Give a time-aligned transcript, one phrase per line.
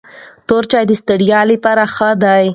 [0.47, 2.45] تور چای د ستړیا لپاره ښه دی.